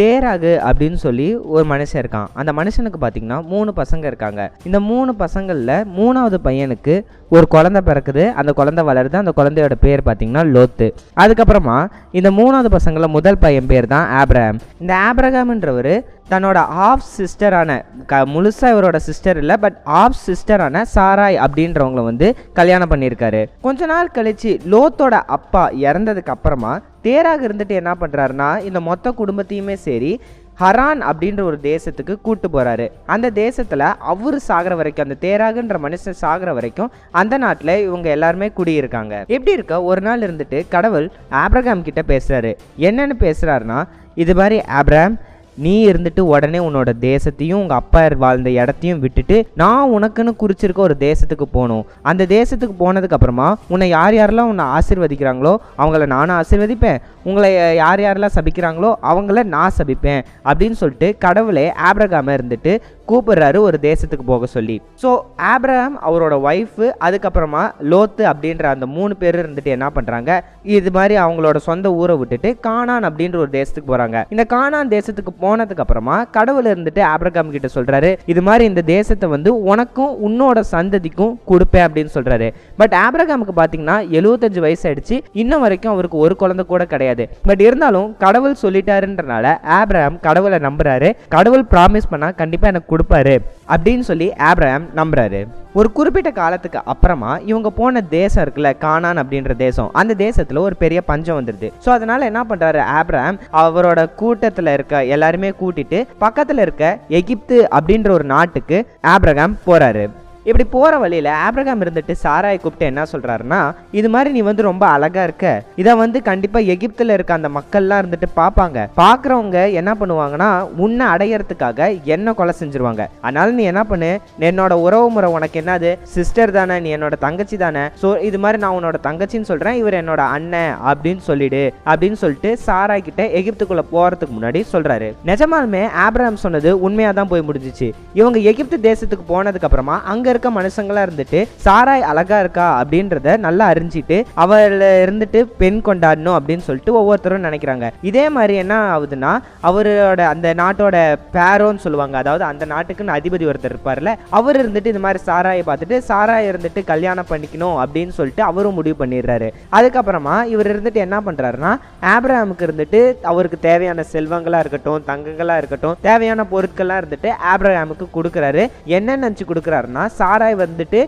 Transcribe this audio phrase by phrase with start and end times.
[0.00, 2.28] தேராகு அப்படின்னு சொல்லி ஒரு மனுஷன் இருக்கான்.
[2.32, 4.50] அந்த மனுஷனுக்கு பார்த்தீங்கன்னா மூணு பசங்க இருக்காங்க.
[4.64, 6.94] இந்த மூணு பசங்களில் மூணாவது பையனுக்கு
[7.30, 8.32] ஒரு குழந்தை பிறக்குது.
[8.40, 9.16] அந்த குழந்தை வளருது.
[9.22, 10.88] அந்த குழந்தையோட பேர் பார்த்தீங்கன்னா லோத்து.
[11.16, 11.78] அதுக்கப்புறமா
[12.10, 14.58] இந்த மூணாவது பசங்களில் முதல் பையன் பேர் தான் ஆப்ரஹாம்.
[14.80, 16.58] இந்த ஆப்ரஹாம்ன்றவர் தன்னோட
[16.88, 17.70] ஆஃப் சிஸ்டரான
[18.06, 23.40] க முழுசாக இவரோட சிஸ்டர் இல்லை பட் ஆஃப் சிஸ்டரான சாராய் அப்படின்றவங்களை வந்து கல்யாணம் பண்ணியிருக்காரு.
[23.60, 26.72] கொஞ்ச நாள் கழிச்சு லோத்தோட அப்பா இறந்ததுக்கு அப்புறமா
[27.02, 30.12] தேராக இருந்துட்டு என்ன பண்ணுறாருன்னா இந்த மொத்த குடும்பத்தையுமே சரி
[30.60, 36.52] ஹரான் அப்படின்ற ஒரு தேசத்துக்கு கூட்டு போகிறாரு அந்த தேசத்தில் அவர் சாகிற வரைக்கும் அந்த தேராகுன்ற மனுஷன் சாகிற
[36.52, 39.14] வரைக்கும் அந்த நாட்டில் இவங்க எல்லாருமே குடியிருக்காங்க.
[39.26, 39.82] எப்படி இருக்க?
[39.82, 41.10] ஒரு நாள் இருந்துட்டு கடவுள்
[41.44, 42.52] ஆப்ரகாம் கிட்ட பேசுறாரு.
[42.88, 43.80] என்னன்னு பேசுகிறாருன்னா
[44.14, 45.16] இது மாதிரி ஆப்ரஹாம்
[45.64, 51.46] நீ இருந்துட்டு உடனே உன்னோட தேசத்தையும் உங்கள் அப்பா வாழ்ந்த இடத்தையும் விட்டுட்டு நான் உனக்குன்னு குறிச்சிருக்க ஒரு தேசத்துக்கு
[51.52, 51.84] போகணும்.
[52.10, 57.00] அந்த தேசத்துக்கு போனதுக்கு அப்புறமா உன்னை யார் யாரெல்லாம் உன்னை ஆசிர்வதிக்கிறாங்களோ அவங்கள நானும் ஆசிர்வதிப்பேன்.
[57.24, 62.72] உங்களை யார் யாரெல்லாம் சபிக்கிறாங்களோ அவங்கள நான் சபிப்பேன் அப்படின்னு சொல்லிட்டு கடவுளே ஆப்ரகாம இருந்துட்டு
[63.10, 64.76] கூப்பிடுறாரு ஒரு தேசத்துக்கு போக சொல்லி.
[65.02, 65.10] ஸோ
[65.52, 70.30] ஆப்ரஹாம் அவரோட ஒய்ஃபு அதுக்கப்புறமா லோத்து அப்படின்ற அந்த மூணு பேர் இருந்துட்டு என்ன பண்ணுறாங்க
[70.76, 75.84] இது மாதிரி அவங்களோட சொந்த ஊரை விட்டுட்டு கானான் அப்படின்ற ஒரு தேசத்துக்கு போகிறாங்க இந்த கானான் தேசத்துக்கு போனதுக்கு
[75.84, 81.86] அப்புறமா கடவுள் இருந்துட்டு ஆப்ரகாம் கிட்ட சொல்கிறாரு இது மாதிரி இந்த தேசத்தை வந்து உனக்கும் உன்னோட சந்ததிக்கும் கொடுப்பேன்
[81.86, 82.48] அப்படின்னு சொல்கிறாரு
[82.80, 85.16] பட் ஆப்ரகாமுக்கு பார்த்தீங்கன்னா எழுபத்தஞ்சு வயசு ஆயிடுச்சு.
[85.42, 87.24] இன்னும் வரைக்கும் அவருக்கு ஒரு குழந்தை கூட கிடையாது.
[87.48, 91.08] பட் இருந்தாலும் கடவுள் சொல்லிட்டாருன்றனால ஆப்ரஹாம் கடவுளை நம்புறாரு.
[91.36, 93.34] கடவுள் ப்ராமிஸ் பண்ணால் கண்டிப்பாக எனக்கு கொடுப்பாரு
[93.74, 95.40] அப்படின்னு சொல்லி ஆப்ரஹாம் நம்புறாரு.
[95.72, 99.90] ஒரு குறிப்பிட்ட காலத்துக்கு அப்புறமா இவங்க போன தேசம் இருக்குல்ல கானான் அப்படின்ற தேசம்.
[99.92, 103.38] அந்த தேசத்துல ஒரு பெரிய பஞ்சம் வந்துடுது ஸோ அதனால என்ன பண்றாரு ஆப்ரஹாம்?
[103.62, 108.78] அவரோட கூட்டத்துல இருக்க எல்லாருமே கூட்டிட்டு பக்கத்துல இருக்க எகிப்து அப்படின்ற ஒரு நாட்டுக்கு
[109.14, 110.04] ஆப்ரஹாம் போறாரு.
[110.48, 113.58] இப்படி போற வழியில ஆப்ரகாம் இருந்துட்டு சாராயை கூப்பிட்டு என்ன சொல்றாருன்னா
[113.98, 115.46] இது மாதிரி நீ வந்து ரொம்ப அழகா இருக்க.
[115.80, 118.86] இதை வந்து கண்டிப்பா எகிப்துல இருக்க அந்த மக்கள்லாம் இருந்துட்டு பார்ப்பாங்க.
[119.00, 120.48] பார்க்கறவங்க என்ன பண்ணுவாங்கன்னா
[120.84, 123.04] உன்னை அடையறதுக்காக என்ன கொலை செஞ்சிருவாங்க.
[123.26, 124.10] அதனால நீ என்ன பண்ணு
[124.50, 125.90] என்னோட உறவு முறை உனக்கு என்னது?
[126.14, 127.84] சிஸ்டர் தானே நீ என்னோட தங்கச்சி தானே.
[128.02, 133.06] ஸோ இது மாதிரி நான் உன்னோட தங்கச்சின்னு சொல்றேன் இவர் என்னோட அண்ணன் அப்படின்னு சொல்லிடு அப்படின்னு சொல்லிட்டு சாராய்
[133.10, 135.10] கிட்ட எகிப்துக்குள்ளே போறதுக்கு முன்னாடி சொல்றாரு.
[135.32, 137.90] நிஜமாலுமே ஆப்ரஹாம் சொன்னது உண்மையாக தான் போய் முடிஞ்சிச்சு.
[138.22, 142.66] இவங்க எகிப்து தேசத்துக்கு போனதுக்கப்புறமா அங்கே அங்க இருக்க மனுஷங்களா இருந்துட்டு சாராய் அழகா இருக்கா?
[142.80, 147.88] அப்படின்றத நல்லா அறிஞ்சிட்டு அவள் இருந்துட்டு பெண் கொண்டாடணும் அப்படின்னு சொல்லிட்டு ஒவ்வொருத்தரும் நினைக்கிறாங்க.
[148.10, 149.32] இதே மாதிரி என்ன ஆகுதுன்னா
[149.70, 150.96] அவரோட அந்த நாட்டோட
[151.36, 152.16] பேரோன்னு சொல்லுவாங்க.
[152.22, 157.30] அதாவது அந்த நாட்டுக்குன்னு அதிபதி ஒருத்தர் இருப்பார்ல அவர் இருந்துட்டு இது மாதிரி சாராயை பார்த்துட்டு சாராய் இருந்துட்டு கல்யாணம்
[157.32, 159.48] பண்ணிக்கணும் அப்படின்னு சொல்லிட்டு அவரும் முடிவு பண்ணிடுறாரு.
[159.78, 161.72] அதுக்கப்புறமா இவர் இருந்துட்டு என்ன பண்றாருன்னா
[162.14, 163.00] ஆப்ரஹாமுக்கு இருந்துட்டு
[163.32, 168.64] அவருக்கு தேவையான செல்வங்களா இருக்கட்டும் தங்கங்களா இருக்கட்டும் தேவையான பொருட்கள்லாம் இருந்துட்டு ஆப்ரஹாமுக்கு கொடுக்குறாரு.
[168.98, 171.00] என்ன நினச்சி கொடுக்குறாருன்னா சாராய் வந்துட்டு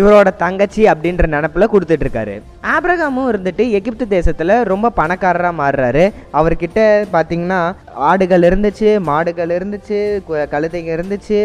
[0.00, 2.36] இவரோட தங்கச்சி அப்படின்ற நினப்பில் கொடுத்துட்டு இருக்காரு
[2.74, 6.04] ஆப்ரகாமும் இருந்துட்டு எகிப்து தேசத்தில் ரொம்ப பணக்காரராக மாறுறாரு.
[6.38, 6.80] அவர்கிட்ட
[7.14, 7.58] பார்த்தீங்கன்னா
[8.10, 9.98] ஆடுகள் இருந்துச்சு மாடுகள் இருந்துச்சு
[10.52, 11.38] கழுதைங்க இருந்துச்சு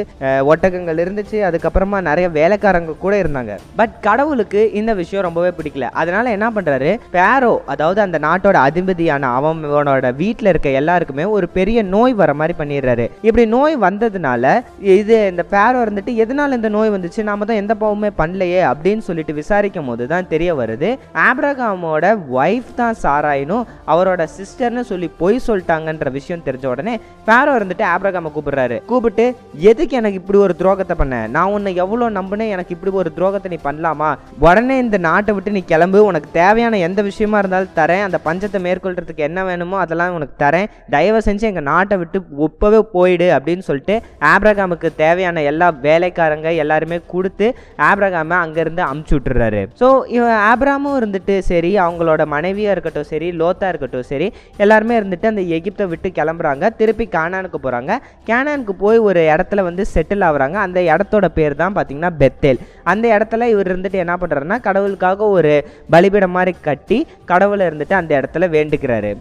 [0.52, 3.56] ஒட்டகங்கள் இருந்துச்சு அதுக்கப்புறமா நிறைய வேலைக்காரங்க கூட இருந்தாங்க.
[3.80, 5.90] பட் கடவுளுக்கு இந்த விஷயம் ரொம்பவே பிடிக்கல.
[6.02, 12.16] அதனால என்ன பண்ணுறாரு பேரோ அதாவது அந்த நாட்டோட அதிபதியான அவனோட வீட்டில் இருக்க எல்லாருக்குமே ஒரு பெரிய நோய்
[12.22, 13.08] வர மாதிரி பண்ணிடுறாரு.
[13.28, 14.56] இப்படி நோய் வந்ததுனால
[14.98, 17.22] இது இந்த பேரோ இருந்துட்டு எதனால இந்த நோய் வந்துச்சு?
[17.32, 20.90] நாம தான் எந்த பாவமே பண்ணலையே அப்படின்னு சொல்லிட்டு விசாரிக்கும் போது தான் தெரிய வருது.
[21.28, 22.06] ஆப்ரகாமோட
[22.40, 23.64] ஒய்ஃப் தான் சாராயினும்
[23.94, 26.94] அவரோட சிஸ்டர்னு சொல்லி பொய் சொல்லிட்டாங்கன்ற விஷயம் தெரிஞ்ச உடனே
[27.28, 28.78] பேரோ இருந்துட்டு ஆப்ரகாம கூப்பிடுறாரு.
[28.92, 29.26] கூப்பிட்டு
[29.72, 31.16] எதுக்கு எனக்கு இப்படி ஒரு துரோகத்தை பண்ண?
[31.36, 34.10] நான் உன்னை எவ்வளோ நம்புனே எனக்கு இப்படி ஒரு துரோகத்தை நீ பண்ணலாமா?
[34.48, 38.06] உடனே இந்த நாட்டை விட்டு நீ கிளம்பு உனக்கு தேவையான எந்த விஷயமா இருந்தாலும் தரேன்.
[38.08, 40.70] அந்த பஞ்சத்தை மேற்கொள்றதுக்கு என்ன வேணுமோ அதெல்லாம் உனக்கு தரேன்.
[40.96, 42.18] தயவு செஞ்சு எங்கள் நாட்டை விட்டு
[42.48, 43.98] இப்போவே போயிடு அப்படின்னு சொல்லிட்டு
[44.34, 47.48] ஆப்ரகாமுக்கு தேவையான எல்லா வேலைக்காரங்க எல்லாருமே கொடுத்து
[47.90, 49.62] ஆப்ரகாம அங்கேருந்து அமுச்சு விட்டுறாரு.
[49.82, 54.28] ஸோ இவன் ஆப்ராமும் இருந்துட்டு சரி அவங்களோட மனைவியாக இருக்கட்டும் சரி லோத்தா இருக்கட்டும் சரி
[54.64, 56.72] எல்லாருமே இருந்துட்டு அந்த எகிப்தை விட்டு கிளம்புறாங்க.
[56.82, 57.98] திருப்பி கானானுக்கு போகிறாங்க
[58.30, 60.58] கேனானுக்கு போய் ஒரு இடத்துல வந்து செட்டில் ஆகுறாங்க.
[60.68, 62.62] அந்த இடத்தோட பேர் தான் பார்த்தீங்கன்னா பெத்தேல்.
[62.94, 65.54] அந்த இடத்துல இவர் இருந்துட்டு என்ன பண்ணுறாருன்னா கடவுளுக்காக ஒரு
[65.96, 67.00] பலிபீடம் மாதிரி கட்டி
[67.34, 69.12] கடவுளை இருந்துட்டு அந்த இடத்துல வேண்டுக்கிறாரு